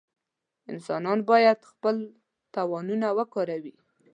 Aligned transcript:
انسانان 0.71 1.19
باید 1.31 1.67
خپل 1.71 1.95
توانونه 2.55 3.07
وکاروي. 3.17 3.73